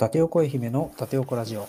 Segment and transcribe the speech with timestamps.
[0.00, 1.68] 縦横愛媛の縦横ラジオ。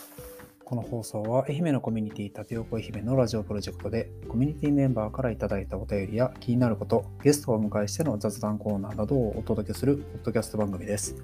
[0.64, 11.14] この放送は愛媛のコミュニティ縦横愛媛のラジオプロジェクトでコミュニティメンバーからいただいたお便りや気になることゲストをお迎えしての雑談コーナーなどをお届けするポッドキャスト番組です。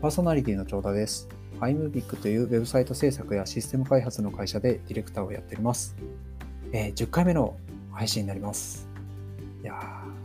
[0.00, 1.28] パーソナリティの長田です。
[1.58, 5.96] iMovic というウェブサイト制作やシステム開発の会社でディレクターをやっております、
[6.70, 7.56] えー、10回目の
[7.90, 8.88] 配信になります。
[9.64, 9.74] いや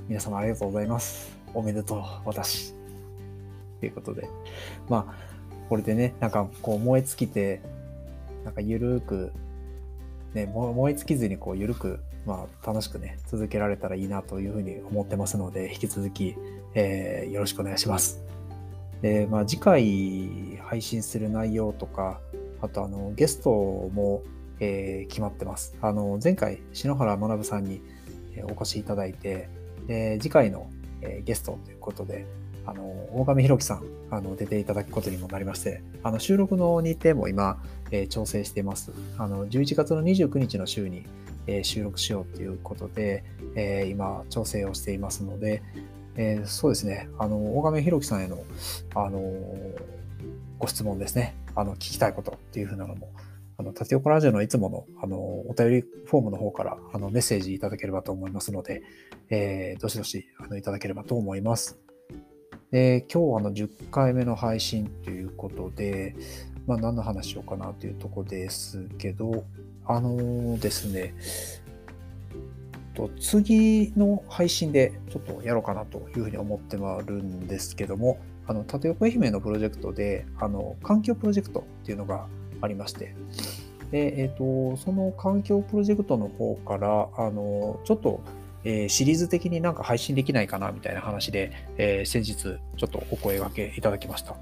[0.08, 1.36] 皆様ありがとうございます。
[1.56, 2.76] おめでとう私。
[3.80, 4.30] ということで。
[4.88, 5.31] まあ
[5.72, 7.62] これでね、なんかこう燃え尽きて、
[8.44, 9.32] なんかゆるく、
[10.34, 16.36] ね、燃え尽きずにこうゆるく、まあ楽しくね、続けられたらいいなというふうに思ってますので、引き続き、
[16.74, 18.22] えー、よろしくお願いします。
[19.02, 22.20] で、まあ次回配信する内容とか、
[22.62, 24.24] あとあのゲストも、
[24.60, 25.74] えー、決まってます。
[25.80, 27.82] あの前回篠原学さんに
[28.44, 29.48] お越しいただいて、
[29.88, 30.70] で次回の
[31.02, 32.26] えゲストということで、
[32.66, 38.92] あの、大上弘樹さん、あの、出ていただくことにもなりまして、あの、収録の日程も今、えー、調整しています。
[39.18, 41.04] あの、11月の29日の週に、
[41.48, 43.24] えー、収録しようということで、
[43.56, 45.64] えー、今、調整をしていますので、
[46.18, 48.44] えそうですね、あの、大上弘樹さんへの、
[48.96, 49.22] あの
[50.60, 53.10] ご質問ですね、あの、聞きたいことっていうふうなのも、
[53.58, 58.82] あの、縦横ラジオのいつもの、あの、お便りフォームの方から、あの、メッセージいただければと思いますので、
[59.30, 61.80] えどしどし、あの、いただければと思います。
[62.72, 66.16] で、今日はの10回目の配信ということで、
[66.66, 69.44] まあ何の話しようかなというとこですけど、
[69.86, 71.14] あのー、ですね、
[72.94, 82.28] と次の配信でちょっとやろうかなというふうに思ってまるんですけども、あの、縦横愛媛のプロジェクトで、あの、環境プロジェクトっていうのが
[82.62, 83.14] ありまして、
[83.92, 88.22] で、えっ、ー、と、その環境プロジェクトの方から、あの、ちょっと
[88.64, 94.36] えー、シリーズ的になんか配信できないかなみたいな話で、えー、先日ちょっとお声掛けいただきました。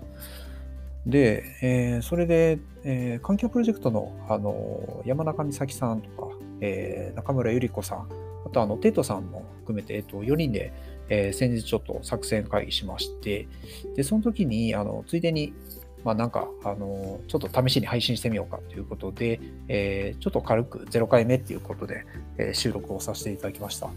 [1.06, 6.28] で、えー、それで、え、環境プロジェクトの、あの山中美咲さんとか、
[6.62, 8.10] え、中村ゆり子さん、
[8.46, 10.74] あとあのテイトさんも含めて、えっと、4人で、
[11.10, 13.48] え、先日ちょっと作戦会議しまして、
[13.96, 15.54] で、その時に、あのついでに、
[16.04, 22.06] まあなんか、あの、ちょっと試しに配信してみようかということで、えー、ちょっと軽く0回目っていうことで、
[22.38, 23.88] えー、収録をさせていただきました。
[23.88, 23.94] な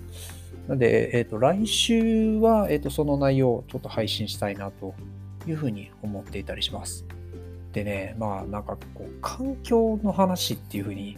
[0.75, 4.95] ので、えっ、ー、と、来週は、えっ、と、その内容をちょっと配信したいなと
[5.47, 7.05] いうふうに思っていたりします。
[7.73, 11.17] でね、まあなんかこう、環境の話っていうふうに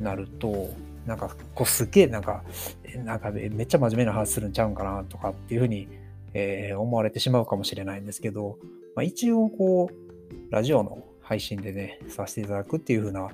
[0.00, 0.70] なると、
[1.06, 2.42] なんかこうすげえなんか、
[3.04, 5.88] なんかめっちゃ真面目な話するんちゃうんかなとかっていうふうに、
[6.34, 8.58] えー、思われてしまうかもしれないんですけど、
[8.94, 10.03] まあ、一応こう、
[10.54, 13.28] ラジオの配信でね、させていただくっていう風な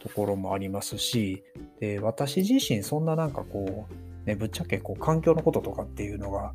[0.00, 1.42] ところもありますし、
[1.80, 6.52] で私自身そんななんかこう、ね、ぶっちゃけこう環境のこととかっていうのが、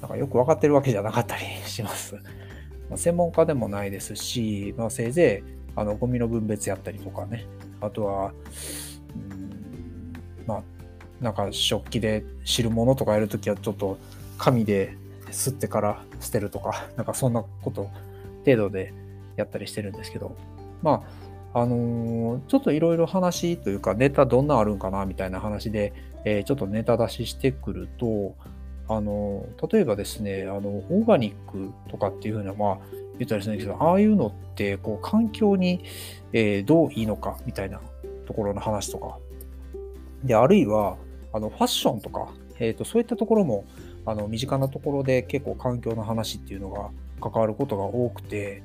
[0.00, 2.16] なんかよくわかってるわけじゃなかったりします。
[2.90, 7.46] まあ、専門家でもないですし、まあ、せいぜいあのゴミの分別やったりとかね、
[7.80, 8.34] あとは、
[9.30, 10.12] うん
[10.48, 10.62] まあ、
[11.20, 13.98] なんか食器で汁物とかやるときはちょっと
[14.36, 14.96] 紙で
[15.30, 17.88] 吸ってから捨てるとか、なんかそんなこと
[18.44, 18.92] 程度で
[19.36, 20.36] やったりしてるんですけど、
[20.82, 21.04] ま
[21.52, 25.92] あ、あのー、ちょっといろいろ話というか、ネタどんなあるんかなみたいな話で、
[26.24, 28.34] えー、ちょっとネタ出ししてくると、
[28.88, 32.78] あのー、例えばですね、あの、オーガニックとかっていうふうな、まあ、
[33.18, 35.84] 言ったりするんですけど、ああいうのって、こう、環境に、
[36.32, 37.80] えー、どういいのかみたいな
[38.26, 39.18] ところの話とか、
[40.24, 40.96] で、あるいは、
[41.32, 42.28] あの、ファッションとか、
[42.58, 43.64] えっ、と、そういったところも、
[44.06, 46.90] あの、身近なところで結構環境の話っていうのが
[47.20, 48.62] 関わることが多くて、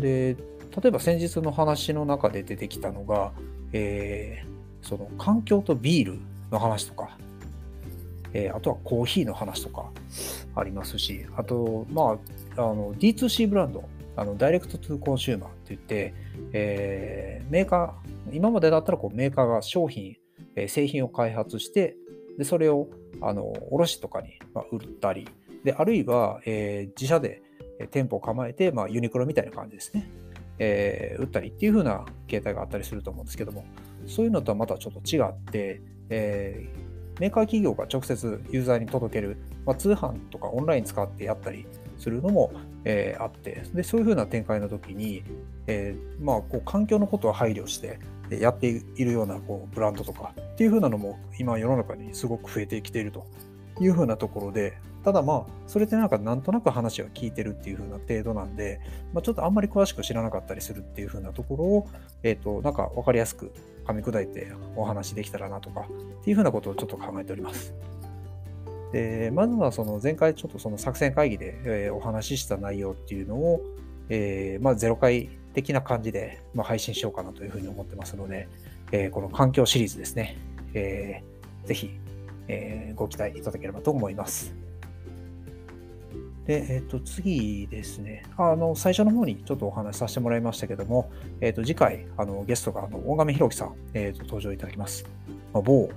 [0.00, 0.36] で、
[0.80, 3.32] 例えば先日の話の中で出てきたのが、
[3.72, 6.18] えー、その環境とビール
[6.50, 7.16] の話とか、
[8.32, 9.90] えー、あとはコーヒーの話とか
[10.54, 12.18] ありますし、あと、ま
[12.56, 13.84] あ、あの D2C ブランド、
[14.16, 16.14] あのダイレクトトゥコンシューマーって言って、
[16.52, 20.16] えー、メーカー、今までだったらこうメーカーが商品、
[20.56, 21.96] えー、製品を開発して、
[22.36, 22.88] でそれを
[23.20, 25.28] あの卸とかにまあ売ったり、
[25.64, 27.42] であるいは、えー、自社で
[27.86, 30.10] 店舗を構えて、まあ、ユニクロみたいな感じですね、
[30.58, 33.64] えー、売ったりっていう風な形態があったりすると思うんですけども、
[34.06, 35.80] そういうのとはまたちょっと違って、
[36.10, 41.66] えー、メーカー企業が直接ユーザーに届ける、まあ、通販とかオンライン使ってやったり
[41.98, 42.52] するのも、
[42.84, 45.22] えー、あって、でそういう風な展開の時に、
[45.66, 47.98] えー、まあ、こう環境のことを配慮して
[48.30, 53.26] やっているようなこうブランドとかっていう風なのも今世の中にすごく増えてきていると
[53.80, 58.80] いう風なところで、ただまあ、それってなんかなんとなく話は聞いてるっていう風な程度なんで、
[59.12, 61.88] まあ、ちょっとあんまり詳しく知らなかったりするっていう風なところを、
[62.22, 63.52] えっ、ー、と、なんかわかりやすく
[63.86, 65.82] 噛み砕いてお話できたらなとか
[66.20, 67.72] っていう風なことをちょっと考えております。
[68.92, 73.60] で、まずはその前回ちょっとその作戦会議で、え、お話しした内容っていうのを、
[74.08, 78.48] えー、まあ0回的な感じで、ま、配信しようかなというふうに思ってますので、
[78.92, 80.36] え、この環境シリーズですね、
[80.74, 81.98] えー、ぜひ、
[82.48, 84.67] え、ご期待いただければと思います。
[86.48, 88.22] で、えっ、と、次ですね。
[88.38, 91.12] あの、最初の方にちょっとお話しさせてもらいましたけども、
[91.42, 95.04] えっ、と、次回、あの、ゲストが、あの、大神弘樹さん、えっ、と、登場いただきます。
[95.52, 95.90] まあ、某、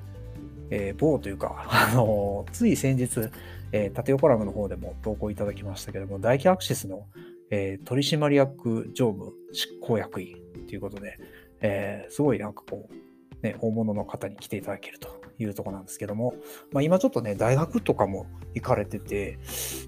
[0.69, 3.29] えー、某というか、 あの、つい先日、
[3.71, 7.07] えー、縦横ラムの方でも投稿いただきましたけども、大気アクシスの、
[7.49, 10.35] えー、取締役常務執行役員
[10.67, 11.17] ということで、
[11.61, 16.33] えー、すごいなんかこう、ね、大物の方に来ていただけるというとこなんですけども、
[16.71, 19.39] まあ、今ちょっとね、大学とかも行かれてて、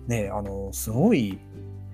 [0.07, 1.39] ね、あの、すごい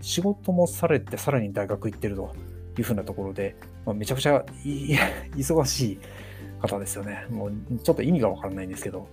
[0.02, 2.36] 仕事もされて、さらに大学行ってると
[2.78, 4.46] いうふうなところで、まあ、めちゃくちゃ
[5.36, 6.00] 忙しい
[6.62, 7.26] 方ですよね。
[7.30, 7.54] もう
[7.84, 9.08] ちょっと意味がわからないんですけど。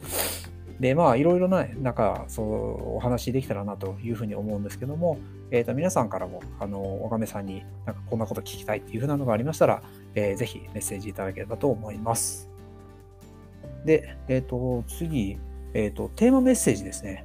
[0.81, 5.19] で、まあ、いろいろな、なんか、そう、お話できたらなというふうに思うんですけども、
[5.51, 9.83] えっ、ー、と、皆さんからも、あの、おがめさんになんかこんなこと聞きたいっていうふうなのがありましたら、
[10.15, 12.56] えー、ぜひメッセージいただければと思います。
[13.87, 15.39] で、えっ、ー、と、次、
[15.73, 17.25] えっ、ー、と、テーマメッセージですね。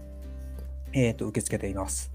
[0.93, 2.11] えっ、と、受け付けています。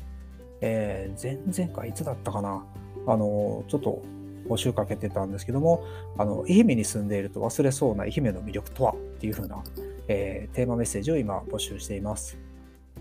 [0.61, 2.65] えー、前々回いつだったかな？
[3.07, 4.03] あの、ちょっと
[4.49, 5.85] 募集かけてたんですけども、
[6.17, 8.93] あの、愛媛に住んでいると忘れそうな愛媛の魅力とは？
[8.93, 9.63] っていう風な、
[10.09, 12.39] えー、テーマメッセージを今募集しています。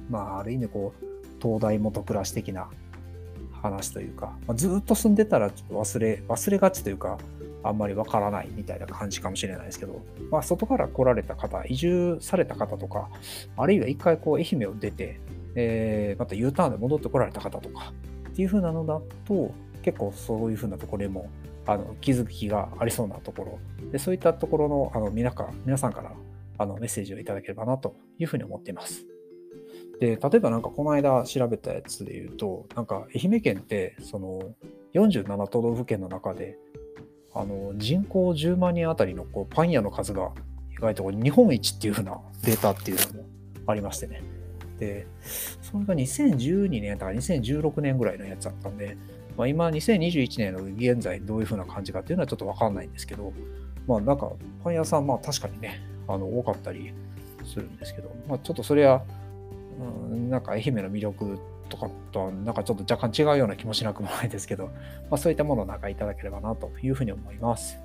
[0.10, 1.06] まあ、ある意味こう、
[1.42, 2.70] 東大元暮らし的な
[3.62, 7.18] 話というか、まあ、ずっと住んでたらちょっと忘れ、忘れがちというか、
[7.68, 13.10] あんまりわからないみたいな感じかもしれないですけど、まあ、外から来られた方、移住された方とか、
[13.58, 15.20] あるいは一回こう愛媛を出て、
[15.56, 17.94] えー、また U ターンで戻ってこられた方とか
[18.30, 19.52] っていう風なのだと、
[19.82, 21.30] 結構そういう風なところでも
[21.68, 26.12] あの気づきがありそうなところで、そういったところのあの皆か皆さんから
[26.58, 29.06] あのメッセージをいただければなというふうに思っています。
[30.00, 34.40] で、例えばなんかこの間調べたやつで言うと、なんか愛媛県ってその
[34.94, 36.58] 47都道府県の中で
[37.36, 40.32] あの人口10万人あたりのこうパン屋の数が
[40.72, 43.30] 意外と日本一っていう風なデータっていうのも
[43.68, 44.24] ありましてね。
[44.80, 45.06] で、
[45.62, 48.98] それが2012年とか2016年ぐらいのやつだったんで、
[49.38, 53.34] まあ、今2021年の現在どういう風な感じかっていうのはちょっとわかんないんですけど、
[53.88, 54.32] まあなんか
[54.64, 56.94] パン屋さんまあ確かにね、あの多かったり
[57.46, 59.04] するんですけど、まあちょっとそれは、
[60.10, 61.38] うん、なんか愛媛の魅力
[61.70, 64.66] とかとはなんかちょっと若干違うような気もしなくもないですけど、
[65.10, 67.78] まあ、そういったものをなんかいただければなというふうに思います。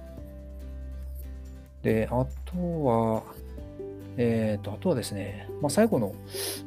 [1.82, 3.22] で、あとは、
[4.16, 6.14] えっ、ー、と、あとはですね、まあ、最後の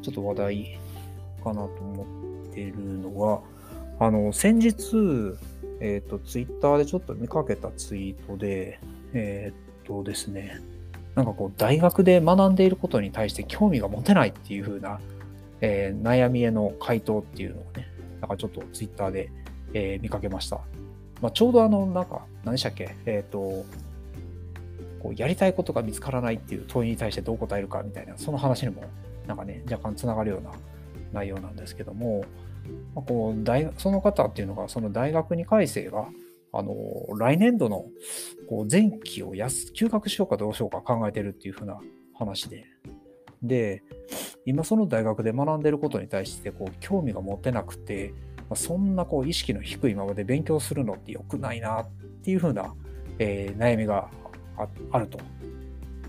[0.01, 0.79] ちょっと話題
[1.43, 2.05] かなと思
[2.49, 3.41] ってるのは、
[3.99, 4.73] あの、先日、
[5.79, 8.79] えっ、ー、と、ツイッターでちょっと見かけたツイートで、
[9.13, 10.61] えっ、ー、とですね、
[11.15, 14.99] なんかこう、大学で学んでいることに対して興味が持てないっていう風な
[15.65, 17.87] えー、悩みへの回答っていうのをね、
[18.19, 19.31] なんかちょっとツイッターで、
[19.73, 20.59] えー、見かけました。
[21.21, 23.65] まあ、ちょうどあの、なんか、何でしたっけ、えっ、ー、と、
[25.01, 28.83] こうやりたいことが見つからないっていう問いに対してどう答えるかみたいな、その話にも、
[29.25, 30.51] なんかね、若干つながるような
[31.13, 32.25] 内容なんですけども、
[32.93, 36.09] まあ、こう大その方っていうのが、その大学2回生が、
[36.51, 36.75] あの、
[37.17, 37.85] 来年度の
[38.49, 41.79] こう前期を安休学しようかどうしようか考えてるっていうふうな
[42.13, 42.65] 話で、
[43.43, 43.83] で、
[44.45, 51.87] 今その大学で学んでることに対してこう興味が持てなくて、まあ、そんなこう意識の低いままで勉強するのって良くないなっ
[52.23, 52.73] ていうふうな、
[53.19, 54.09] えー、悩みが
[54.91, 55.19] あると。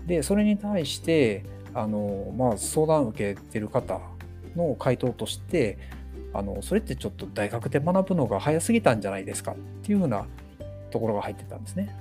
[0.05, 1.43] で、それに対して、
[1.73, 3.99] あの、まあ、相談を受けてる方
[4.55, 5.77] の回答として、
[6.33, 10.25] あの、それってちょっと大学で学ぶのが早すぎたんじゃないですかっていうふうな
[10.91, 11.95] ところが入ってたんですね。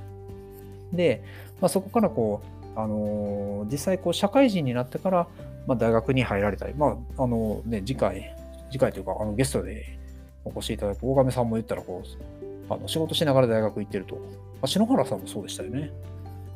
[0.92, 1.24] で、
[1.60, 5.28] まあ、そこからこう、あの実際こう社会人になってから、
[5.66, 8.34] まあ、大学に入られたり、まああのね、次回、
[8.70, 9.98] 次回というかあのゲストで
[10.44, 14.20] お越しいただく大亀さんも言ったらこうあの仕事しながら大学行ってると、ま
[14.62, 15.90] あ、篠原さんもそうでしたよね。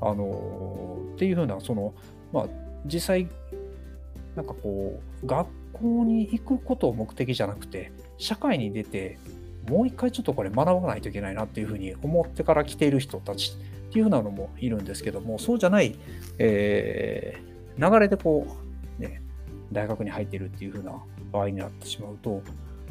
[0.01, 1.93] あのっていうふうな、その、
[2.33, 2.47] まあ、
[2.87, 3.29] 実際、
[4.37, 9.19] なんかこう、学校に行くことを目的じゃなくて、社会に出て、
[9.69, 13.57] もう一回ちょっとこれ学ばないといけないなっていうふうに思ってから来ている人たち
[13.99, 15.97] いうふうなのもいるんですけども、そうじゃない、
[16.39, 18.47] えー、流れでこ
[18.99, 19.23] う、ね、
[19.73, 20.93] 大学に入ってるっていうふうな
[21.33, 22.43] 場合になってしまうと、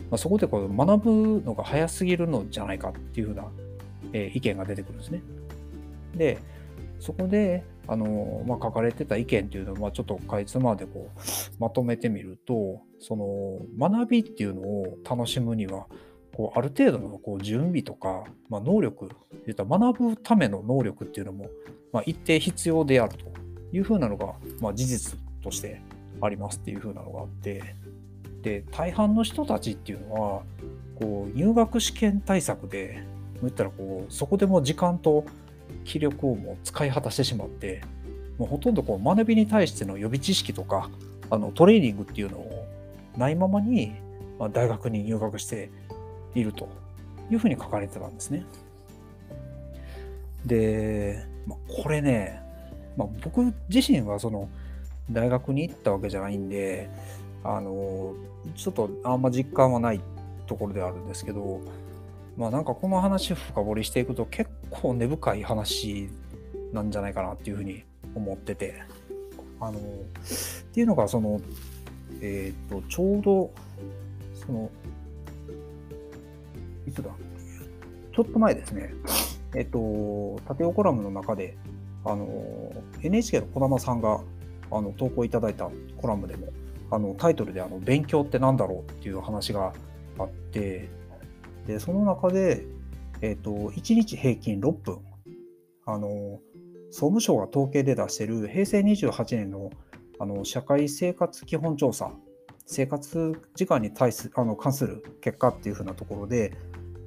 [0.10, 3.46] まあ、そこでこう学ぶのが早すぎるのじゃないかっていうふうな、
[4.14, 5.22] えー、意見が出てくるんですね。
[6.16, 6.38] で、
[7.00, 11.20] そこで、あの、まあ、書かれてた意見っていうのを、まあ、ちょっとかいつまでこう、
[11.60, 13.60] まとめてみると、その、
[13.90, 15.88] 学びっていうのを楽しむには、
[16.38, 19.10] こうある程度のこう準備とか、まあ、能力、
[19.48, 21.50] 学ぶための能力っていうのも、
[21.92, 23.26] まあ、一定必要であると
[23.74, 25.82] いうふうなのが、まあ、事実として
[26.22, 27.76] ありますっていうふうなのがあって、
[28.44, 30.44] で、大半の人たちっていうのは、
[31.00, 33.02] こう入学試験対策で、
[33.42, 35.26] 言ったらこうそこでも時間と
[35.84, 37.82] 気力をもう使い果たしてしまって
[38.38, 40.90] もうほとんどこう学びに対しての予備知識とか
[41.30, 42.66] あのトレーニングっていうのを
[43.18, 43.96] ないままに、
[44.40, 45.70] まあ、大学に入学して
[46.36, 46.70] いると
[47.32, 48.46] いうふうに書かれてたんですね。
[50.46, 52.42] で、まあ、これね、
[52.96, 54.50] まあ、僕自身はその
[55.12, 56.90] 大学に行ったわけじゃないんで
[57.44, 58.14] あの
[58.56, 60.02] ちょっとあんま実感はない
[60.48, 61.62] ところではあるんですけど
[62.36, 66.10] まあなんかこの話深掘りしていくと結構根深い話
[66.74, 67.84] なんじゃないかなっていうふうに
[68.16, 68.82] 思ってて
[69.60, 69.82] あのっ
[70.74, 71.42] ていうのがその
[72.22, 73.52] えっ、ー、とちょうど
[74.46, 74.70] その
[76.88, 77.12] いつだ？
[78.14, 78.94] ちょっと前ですね
[79.56, 81.58] えっ、と縦横コラムの中で
[82.04, 84.22] あの NHK の児玉さんが
[84.72, 86.48] あの投稿いただいたコラムでも
[86.90, 89.74] あのタイトルであの「勉強って何だろう?」っていう話が
[90.18, 90.90] あって
[91.68, 92.66] でその中で、
[93.22, 95.00] えーと、1日平均6分
[95.86, 96.40] あの
[96.90, 99.70] 総務省が統計で出している平成28年の
[100.20, 102.12] あの社会生活基本調査
[102.66, 106.54] 生活時間に対すあの関する結果っていうふうなところで、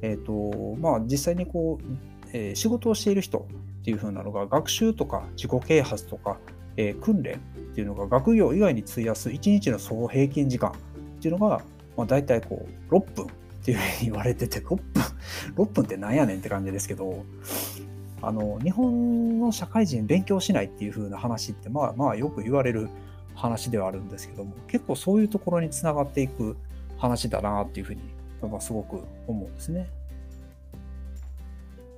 [0.03, 1.85] えーとまあ、実際にこう、
[2.33, 3.47] えー、仕事をしている人
[3.81, 6.39] っていうふうなのが学習とか自己啓発とか
[6.77, 7.39] えー、訓練っ
[7.75, 10.75] ていうのが学業以外に費やす1日の総平均時間っ
[11.21, 11.63] ていうのが、
[11.97, 13.29] まあ、大体こう6分っ
[13.63, 14.83] ていうふうに言われてて6分？
[15.57, 17.25] 6分ってなんやねんって感じですけど
[18.23, 22.89] あの日本の社会人勉強しないっていうふうな話ってまあまあよく言われる
[23.35, 26.57] 話ではあるんですけども結構そういうところにつながっていく
[26.97, 28.01] 話だなっていうふうに
[28.61, 29.89] すごく思うんですね。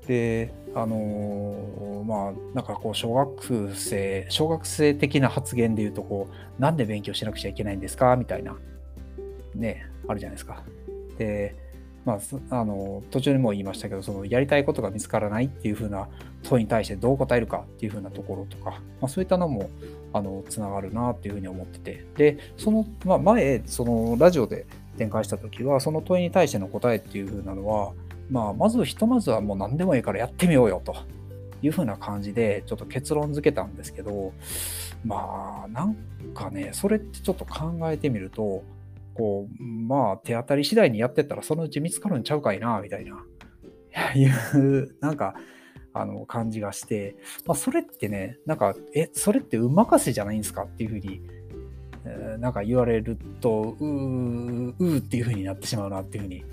[0.07, 8.17] であのー、まあなんかこう小学生小学生的な発言で言うとこうなんで勉強しなくちゃいけないんですか？
[8.17, 8.57] みたいな
[9.55, 10.65] ねあるじゃないですか。
[11.19, 11.55] で
[12.05, 12.19] まあ、
[12.51, 16.09] あの途中にも言いましたけどそのやりたいことが見つからないっていうふうな
[16.43, 19.71] 問いに対してどう答えるかっていうふうなところとか、まあ、そういったのも
[20.13, 24.67] あのつながるなっていうふうに思っててでその、まあ、前そのラジオで
[24.99, 27.93] 展開した時はその問いに対しての答えっていうふうなのは
[28.31, 30.95] まあ、まずひとまずはもう何でもいいからやってみようよと。
[31.65, 34.33] いうふうな感じでちょっと結論付けたんですけど
[35.05, 35.95] まあなん
[36.35, 38.65] かねそれってちょっと考えてみると
[39.15, 43.25] こうまあ手当たり次第にやってったらそのうち見つかるんちゃうかいなみたいな。
[44.17, 45.35] いうなんか
[45.93, 47.15] あの感じがして、
[47.47, 50.63] まあ、それってねなんかえそれって運任せじゃないんですか？
[50.65, 51.23] っていうふうに
[52.39, 56.45] なんか言われるとうーうーっていうふうになってしまうなっていうふうに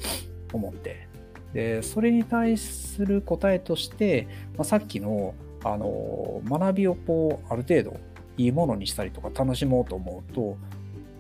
[0.54, 1.08] 思って。
[1.54, 8.00] でそれに対する答えとして、まあ、さっきのあの学びをこうある程度
[8.38, 10.58] いいものにしたりとか楽しもうと思うと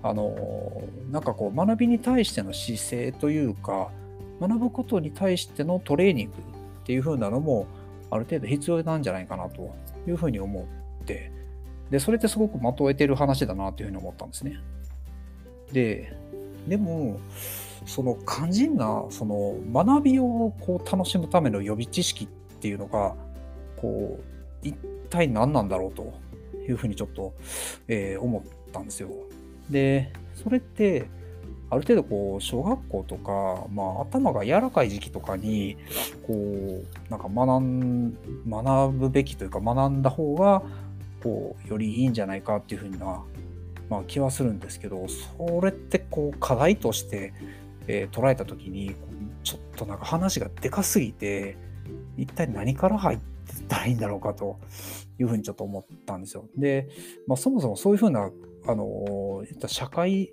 [0.01, 3.89] あのなんかこう学びに対しての姿勢というか
[4.39, 6.36] 学ぶことに対してのトレーニング
[6.83, 7.67] っていう風なのも
[8.09, 9.75] ある程度必要なんじゃないかなと
[10.07, 10.62] いうふうに思
[11.01, 11.38] って。
[11.89, 14.60] でそれってすごくまとえてる話だなというふうに思ったんですね。
[15.72, 16.15] で
[16.67, 17.19] でも
[17.86, 22.27] その肝心なその学びをこう楽しむための予備知識っ
[22.60, 23.15] ていうのが
[23.77, 24.19] こ
[24.63, 24.75] う一
[25.10, 26.13] 体何なんだろうと
[26.67, 27.34] いうふうにちょっと、
[27.88, 29.10] えー、思ったんですよ。
[29.69, 31.08] でそれって
[31.72, 35.77] ある程度こう小学校とか、まあ、頭が柔らかい時期とかに
[36.25, 38.17] こうなんか学ん
[38.48, 40.63] 学ぶべきというか学んだ方が
[41.21, 43.23] こうよりいいんじゃないかっていうふうな、
[43.89, 47.33] まあ、気はするんですけどそれってこう課題として
[47.89, 48.95] えー、捉えた時に
[49.43, 51.57] ちょっとなんか話がでかすぎて
[52.17, 54.59] 一体何から入ってたらいいんだろうかと
[55.19, 56.47] いうふうにちょっと思ったんですよ。
[56.55, 56.88] で、
[57.27, 58.29] まあ、そもそもそういうふうな
[58.67, 60.31] あの社会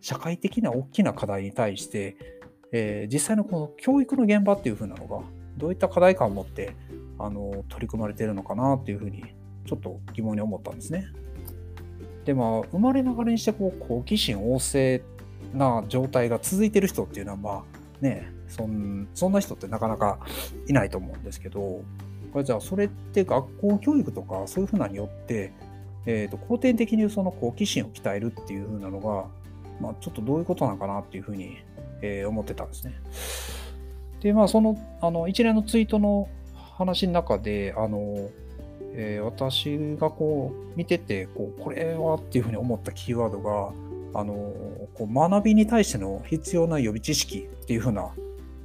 [0.00, 2.16] 社会的な大きな課題に対して、
[2.72, 5.20] えー、実際のこの教育の現場っていうふうなのが
[5.56, 6.74] どういった課題感を持って
[7.20, 9.22] あの取り組まれているのかなっていうふうに
[9.68, 11.06] ちょっと疑問に思ったんですね。
[12.24, 15.02] でまあ生まれながらにしてこう好奇心旺盛
[15.54, 17.64] な状態が続いてる人っていうのはまあ
[18.00, 20.18] ねそんそんな人ってなかなか
[20.66, 21.82] いないと思うんですけど
[22.32, 25.52] これじゃあそれって学校教育とかそういうふうなによって、
[26.06, 29.26] えーと、後天的にその好奇心を鍛えるっていうふうなのが、
[29.80, 31.58] まあ、ちょっとどういうことなのかなっていうふうに、
[32.02, 32.94] えー、思ってたんですね。
[34.20, 38.30] でまあそのあの一連のツイートの話の中であの、
[39.00, 43.72] えー、私がこう見ててこうこれはっていうふうに思ったキーワードが
[44.20, 44.34] あの
[44.94, 48.10] こう学びに対しての必要な予備知識っていう風な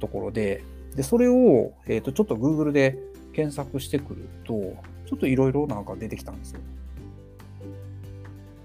[0.00, 0.64] ところで
[0.96, 2.98] でそれを、えーと、ちょっと Google で
[3.32, 4.54] 検索してくると
[5.06, 6.60] ちょっといろいろなんか出てきたんですよ。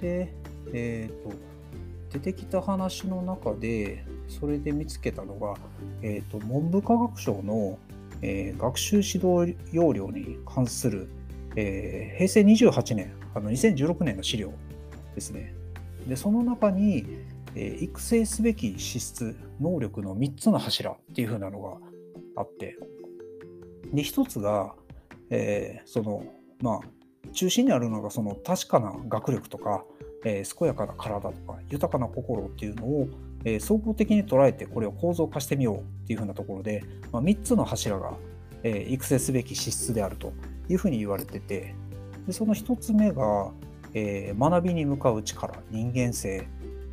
[0.01, 0.33] で、
[0.73, 1.35] え、ー、と
[2.11, 5.55] 出てきた話の中でそれで見つけたのが、
[6.01, 7.77] えーと、文部科学省の、
[8.23, 11.09] えー、学習指導要領に関する、
[11.61, 14.53] えー、平成28年、あの2016年の資料
[15.13, 15.53] ですね。
[16.07, 17.05] で、その中に、
[17.53, 21.77] えー、育成すべき資質、能力の3つの柱っていう風なのが
[22.37, 22.77] あって、
[23.93, 24.73] で、1つが、
[25.29, 26.23] えー、その、
[26.61, 26.79] まあ、
[27.33, 29.83] 中心にあるのがその確かな学力とか、
[30.23, 33.07] えー、健やかな体とか豊かな心っていうのを、
[33.43, 38.13] えー、総合的に捉えてこれを構造化してみようっていうふうなところで、まあ、3つの柱が、
[38.63, 40.33] えー、育成すべき資質であると
[40.69, 41.75] いうふうに言われてて
[42.27, 43.51] でその1つ目が、
[43.93, 46.47] えー、学びに向かう力人間性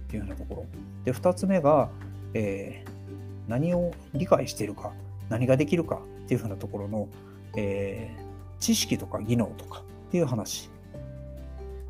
[0.06, 0.66] っていうふうなところ。
[1.04, 1.90] で2つ目が、
[2.34, 4.92] えー、何を理解しているか
[5.28, 7.08] 何ができるかっていうふうなところの、
[7.56, 10.70] えー、知識とか技能とかっていう話。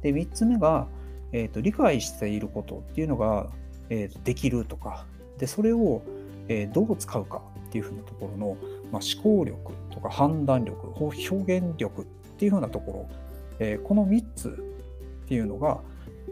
[0.02, 0.86] で3つ目が、
[1.32, 3.48] えーと、理解していることっていうのが、
[3.90, 5.06] えーと、できるとか。
[5.38, 6.02] でそれを、
[6.48, 8.56] えー、どう使うかっていうふうなところの、
[8.92, 12.04] まあ、思考力とか判断力表現力っ
[12.38, 13.16] ていうふうなところ、
[13.58, 15.80] えー、この3つっていうのが、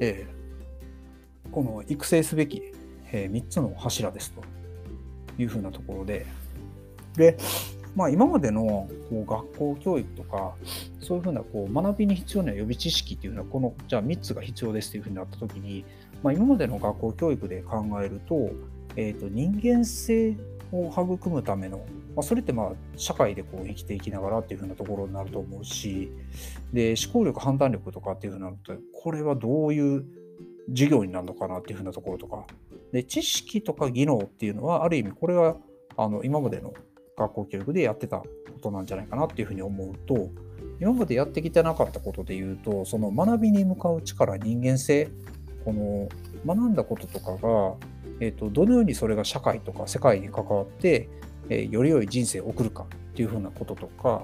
[0.01, 2.63] えー、この育成すべき、
[3.11, 4.43] えー、3つの柱ですと
[5.39, 6.27] いうふうなところで
[7.17, 7.37] で
[7.95, 10.55] まあ、今までのこう学校教育とか
[11.01, 15.85] そういうふうなこう学びに必要な予備知識っていうのはこのじゃあ3つが必要ですっていうふうになった時に、
[16.23, 18.51] まあ、今までの学校教育で考えると,、
[18.97, 20.37] えー、と人間性
[20.73, 26.13] を育むための、まあ、それってまあ社会でこう生きていきながらっていうふうなところになると思うし
[26.73, 30.05] で思考力判断力とかっていうふうになるとこれはどういう
[30.69, 32.47] 授業になるのかなっていうふうなところとか。
[32.93, 35.57] で知識とか技能っていうのはある意味これは
[35.97, 36.73] あの今までの
[37.19, 38.27] 学校教育でやってたこ
[38.63, 40.31] となんじゃないかなっていうふうに思うと
[40.81, 45.11] 今までやってきてなかったことで言うとその学びに向かう力人間性
[45.65, 46.09] この
[46.47, 47.75] 学んだこととかが、
[48.21, 51.09] えーと、どのようにそれが社会とか世界に関わって、
[51.49, 54.23] え、より良い人生を送るかっていうふうなこととか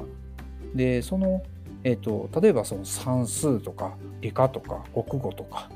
[0.75, 1.43] でその、
[1.85, 5.71] えーと、例えばその算数とか理科とか国語とか、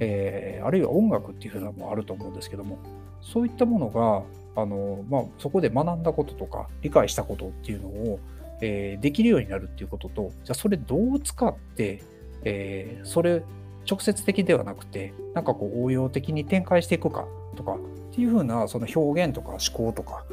[0.00, 2.78] えー、あるいは音楽っていうふうなのもあると思うんですけども
[3.20, 4.22] そういったものが
[4.62, 8.20] あの、まあ、そこで学んだこととか理解したことっていうのを、
[8.60, 12.02] えー、できるようになるっていうこととじゃあそれどう使って、
[12.44, 13.42] えー、それ
[13.88, 20.24] 直接的ではなくてなんかこう応用的に展開していくかとかっていうふうなその表現とか思考とか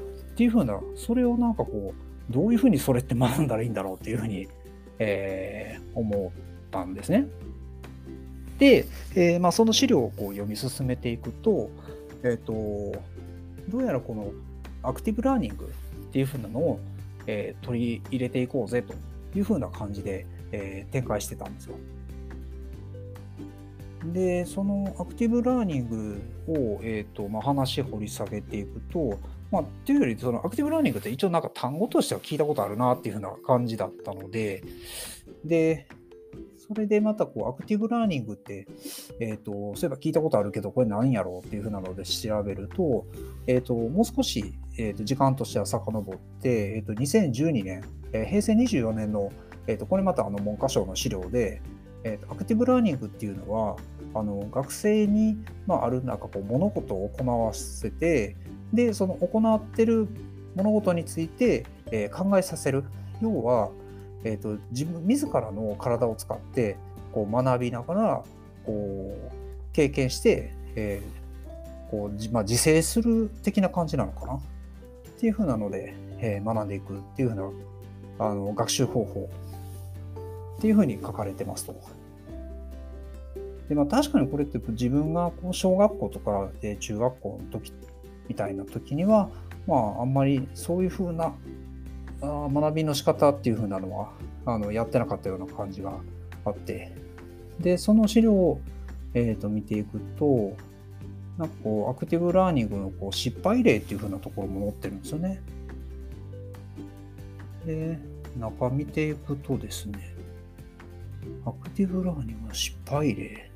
[0.42, 4.48] っていうふうなそれをなんかこうどういうふうにそれって学んだらいいんだろうっていうふうに、
[4.98, 7.28] えー、思ったんですね。
[8.58, 11.70] で、えーまあ、その資料をこう読み進めていくと,、
[12.24, 12.54] えーと
[13.70, 14.32] どうやらこの
[14.82, 15.68] アクティブラーニングっ
[16.12, 16.80] ていう風なのを、
[17.28, 18.96] えー、取り入れていこうぜと
[19.38, 21.76] いう風な感じで、えー、展開してたんですよ。
[24.12, 29.20] で、そのアクティブラーニングを、えーとまあ、話掘り下げていくと、
[29.52, 34.64] まあ、というよりそのアクティブラーニングって一応なんか単語としては聞いたことあるなっていう風な感じだったので、
[35.44, 35.88] で、
[36.58, 38.66] それでまたこうアクティブラーニングって、
[39.20, 43.06] えーと、そういえば聞いたことあるけど、これ何やろうっていうふうなので調べると、
[43.46, 47.84] えーと、もう少し、えーと、時間としては遡って、えー、と2012年、
[48.14, 49.34] えー、平成24年の、
[49.68, 51.62] えー、とこれまたあの文科省の資料で、
[52.06, 53.76] えー、とアクティブラーニングっていうのは、
[54.14, 55.38] あの学生に、
[55.68, 58.38] まあ、あるなんかこう物事を行わせて、
[58.74, 60.08] で、その行っている
[60.56, 62.84] 物事について、えー、考えさせる。
[63.22, 63.70] 要は、
[64.24, 66.78] えーと、自分自らの体を使って
[67.12, 68.24] こう学びながら
[68.66, 71.22] こう経験して、えー
[71.92, 74.40] こうまあ、自制する的な感じなのかなっ
[75.20, 77.50] ていうふうなので、えー、学んでいくっていうふうな
[78.20, 79.30] あの学習方法
[80.58, 81.76] っていうふうに書かれてますと。
[83.68, 87.72] でまあ、確かにこれって自分がこう小学校とか、え中学校の時
[88.32, 89.30] みたいな時には、
[89.68, 91.34] まあ、あんまりそういうふうな
[92.22, 94.12] あ学びの仕方っていう風なのは
[94.46, 96.00] あのやってなかったような感じが
[96.46, 96.96] あって
[97.60, 98.62] でその資料を、
[99.14, 100.56] えー、と見ていくと
[101.38, 105.42] なんかこうアクティブラーニングのこう失敗例っていう風なところも載ってるんですよね。
[107.66, 108.00] で
[108.40, 110.16] 中見ていくとですね
[111.46, 113.52] アクティブラーニングの失敗例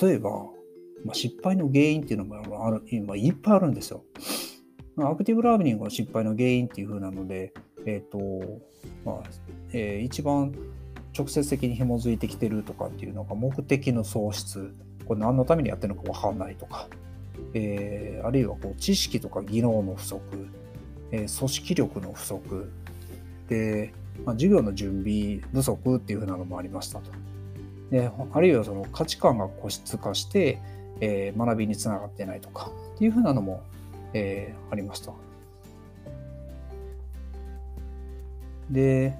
[0.00, 0.46] 例えば、
[1.04, 4.04] まあ、失敗の原因っていうのもある今いっぱいあるんですよ。
[4.98, 7.54] アクティブラーニングの失敗の原因っていう風なので、
[7.86, 8.60] えっ、ー、と、
[9.04, 9.22] まあ、
[9.72, 10.54] えー、一番
[11.16, 14.74] 直接的に紐づいてきてるとかっていうのが目的の喪失、
[15.06, 16.88] これ何のためにやってるのかわかんないとか、
[17.54, 20.20] えー、あるいはこう知識とか技能の不足、
[21.10, 22.70] えー、組織力の不足、
[23.48, 23.92] で、
[24.24, 27.10] まあ、授業の準備不足っていう風なのもありましたと。
[27.90, 30.58] であるいはその価値観が固執化して、
[31.00, 33.62] えー、学びにつながってないとかっていう風なのも
[34.14, 35.12] えー、ありました。
[38.70, 39.14] で、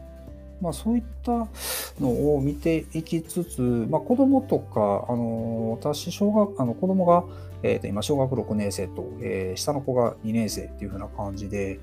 [0.61, 1.49] まあ、そういった
[2.01, 7.25] のを見ていきつつ、まあ、子供とか、あの私小学あの子供が、
[7.63, 11.81] えー、と今小学6年生と、えー、下の子が2年生っていう風な感じで、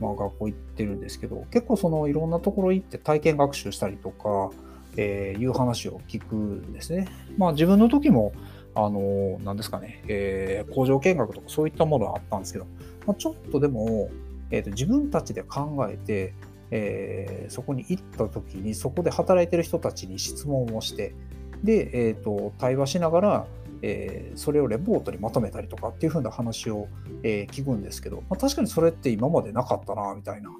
[0.00, 4.50] まあ、学校行ってるんですけど結構そのいろんなところ行って体験学習したりとか、
[4.96, 7.08] えー、いう話を聞くんですね。
[7.38, 8.32] まあ、自分の時も
[8.76, 12.66] あの何ですかね、えー、工場見学とかそういったものはあったんですけど、
[13.06, 14.10] まあ、ちょっとでも、
[14.50, 16.34] えーと自分たちで考えて
[16.70, 21.14] えー、そこに行った時にそこで働いてる人たちに質問をして
[21.62, 23.46] で、えーと、対話しながら、
[23.82, 26.88] えー、それをレポートにまとめたりとかっていう風な話を、
[27.22, 30.50] えー、聞くんですけど、まあ、確かにそれって今までなかったなみたいな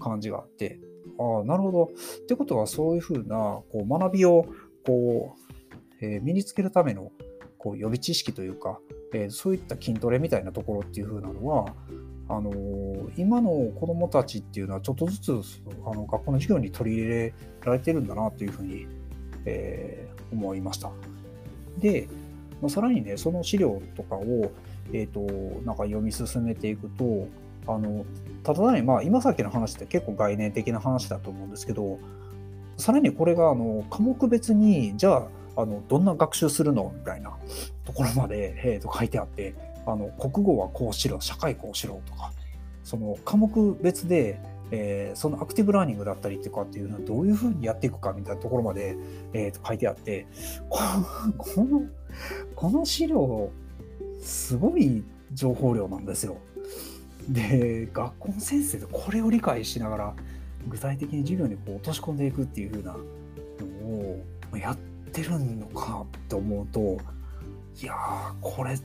[0.00, 0.80] 感じがあって
[1.18, 1.84] ああなるほど。
[1.84, 4.46] ってことはそういう風なこう学びを
[4.84, 5.36] こ
[6.00, 7.12] う、えー、身につけるための
[7.64, 8.78] こう予備知識というか、
[9.14, 11.74] えそういった筋トレみたいなところっていう風なのは
[12.28, 12.52] あの
[13.16, 15.32] 今の子どもたちっていうのはちょっとずつ
[15.86, 18.86] あの学校の授業に取り入れられてるんだなというふうに、
[19.46, 20.90] えー、思いました。
[21.78, 22.06] で、
[22.60, 24.52] まあ、さらにねその資料とかを、
[24.92, 25.20] えーと、
[25.64, 27.26] なんか読み進めていくと
[27.66, 28.04] あの
[28.42, 31.98] ただね、まあ、今さっきの話って結構概念的な話だと思うんですけど
[32.76, 36.92] さらにこれがあの科目別にじゃああのどんな学習するの？
[36.96, 37.32] みたいな
[37.84, 39.54] ところまで、えー、と書いてあって
[39.86, 42.32] あの国語はこうしろ社会こうしろとか
[42.82, 44.40] その科目別で、
[44.70, 48.96] えー、そのアクティブラーニングだったりとかっていうのはどういうふうにやっていくかみたいなところまで、
[49.32, 50.26] えー、と書いてあって
[50.68, 50.80] こ
[51.64, 51.82] の
[52.56, 53.50] この資料
[54.20, 56.38] すごい情報量なんですよ。
[57.28, 60.14] で学校の先生でこれを理解しながら
[60.68, 62.98] 具体的に授業にこう落とし込んでいくっていうふうなの
[64.52, 66.98] をやっててるのかって思うと
[67.82, 68.76] いやーこれ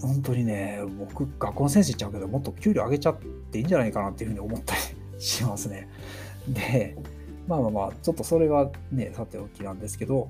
[0.00, 3.18] 本当にね、僕、学校の先生ちゃうけど、もっと給料上げちゃっ
[3.50, 4.80] ていいんじゃないかなっていうふうに思ったり
[5.22, 5.88] しますね。
[6.48, 6.96] で、
[7.46, 10.28] まあまあまあ、ちょっとそれがね、さておきなんですけど、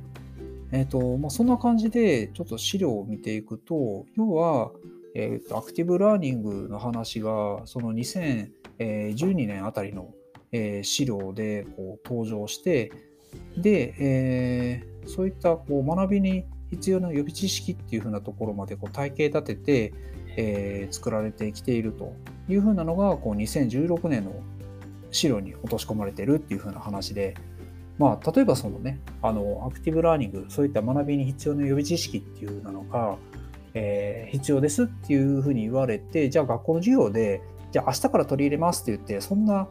[0.73, 4.73] えっ、ー、と、まあ、そんな感じで、ちょっと資料を見ていくと、要は、
[5.15, 10.13] えーと、アクティブラーニングの話が、その2012年あたりの、
[10.53, 12.93] えー、資料でこう登場して、
[13.57, 19.95] で、えー、そういったこう学びに必要な予備知識っていうふうなところまでこう体系立てて、
[20.37, 22.15] えー、作られてきていると
[22.49, 24.33] いうふうなのがこう2016年の
[25.11, 27.35] 資料に落とし込まれてるっていうふうな話で、
[27.99, 33.17] まあ、例えばそのねあのアクティブラーニングそういった学びに必要な予備知識っていうなのが、
[33.75, 37.41] えー、必要ですっていうふうに言われてじゃあ学校の授業で
[37.71, 39.69] じゃあ明日から取り入れますって言ってそんな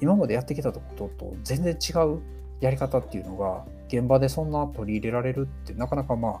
[0.00, 2.20] 今までやってきたことと全然違う
[2.64, 6.40] やり方っていうのが現場でそんな取り入れられるってなかなかま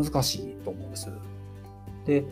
[0.00, 1.08] 難しいと思うんです。
[2.06, 2.24] で、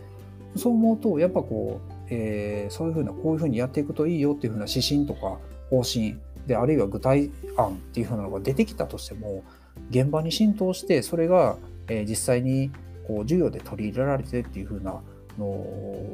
[0.57, 5.38] そう思うと、やっぱこう、えー、そういうふうな、こういうふうにやっていくといいよっていうふうな指針とか
[5.70, 9.42] 方針で、あるいは具体案っていうふうなのが出てきたとしても、
[9.90, 11.57] 現場に浸透して、それが、
[11.88, 12.70] えー、実際に
[13.09, 15.00] こう授業で取り入れられてっていうふうな
[15.38, 15.66] の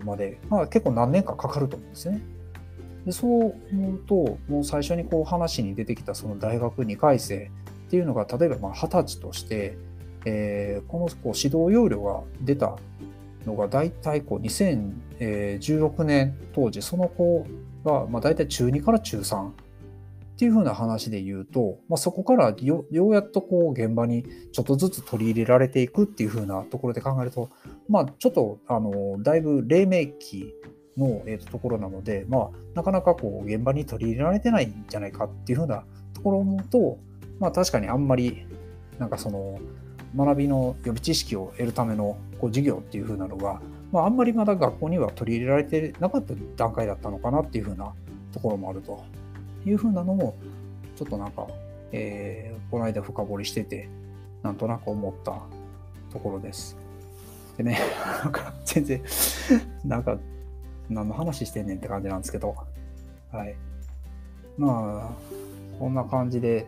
[0.05, 2.23] まで、まあ、結構何年かかかると思うんですね。
[3.05, 7.51] でそう思うと、もう最初にこう話に出てきたその大学2回生
[7.89, 9.79] っていうのが例えば二十歳として、
[10.25, 12.77] えー、このこう指導要領が出た
[13.47, 17.47] のが大体こう2016年当時その子
[17.85, 19.53] がまあ大体中2から中3っ
[20.39, 27.51] ていうふうな話で言うと、まあ、そこからようやっとこう現場にちょっとずつ取り入れられていくっていうふうなところで考えると、
[27.89, 30.55] まあ、ちょっとあのだいぶ黎明期
[30.99, 35.85] の、えー、とところなので、まあ、なかなかこう現場に取り入れられてないんじゃないかっていうふうな
[36.15, 36.99] ところを思うと、
[37.39, 38.47] まあ確かにあんまり
[38.99, 39.59] なんかその
[40.17, 43.61] 学びの予備知識を得るためのこう授業っていう風なのが、
[43.93, 47.93] まあ、あんまりまだ学校には取り入れられてなかった段階だったのかなっていう風な
[48.33, 49.05] ところもあると
[49.67, 50.35] いう風なのも
[50.97, 51.47] ちょっとなんか、
[51.93, 53.89] えー、この間深掘りしてて
[54.43, 55.41] なんとなく思った
[56.13, 56.77] ところです。
[57.57, 57.79] でね、
[58.23, 59.03] なんか全然
[59.85, 60.17] なんか
[60.90, 62.55] 何の話してんねんって感じなんですけど、
[63.33, 63.55] はい。
[64.57, 66.66] まあ、こんな感じで、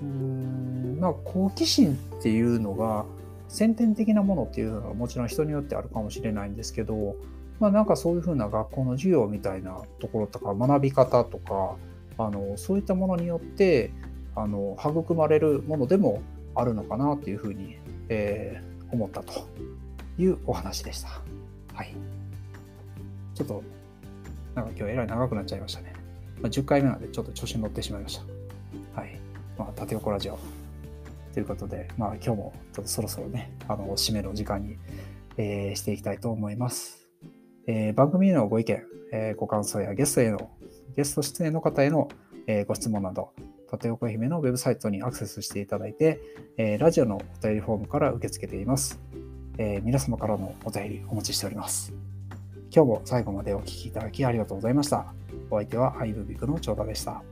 [0.00, 3.04] うーんまあ好奇心っていうのが
[3.48, 7.16] 先天的なものっていうのはもちろん人によってあるかもしれないんですけど
[7.60, 11.76] まあなんかそういうふうな学校の授業みたいなところとか学び方とか
[12.18, 13.90] あのそういったものによって
[14.34, 16.22] あの育まれるものでも
[16.54, 17.76] あるのかなっていうふうに、
[18.08, 19.32] えー、思ったと
[20.18, 21.08] いうお話でした。
[21.74, 21.94] はい。
[23.34, 23.62] ちょっと
[24.54, 25.94] なんか今日えらい長くなっちゃいましたね。
[26.40, 29.00] まあ、10回目なんでちょっと調子に乗ってしまいました。
[29.00, 29.18] はい。
[29.58, 30.38] まあ、縦横ラジオ
[31.32, 34.76] ということで、まあ、今日もちょっとそろそろね、あの、締めの時間に、
[35.36, 37.08] えー、していきたいと思います。
[37.66, 40.50] えー、番組へのご意見、えー、ご感想やゲストへの、
[40.96, 42.08] ゲスト出演の方への
[42.46, 43.32] えー、ご質問など、
[43.70, 46.20] 縦横愛媛のウェブサイトにアクセスしていただいて、
[46.56, 49.00] えー、ラジオのお便りフォームから受け付けています。
[49.58, 51.92] えー、皆様からのお便りお待ちしております。
[52.74, 55.12] 今日も最後までお聴きいただきありがとうございました。
[55.50, 57.22] お相手はハイブビクの長田でした。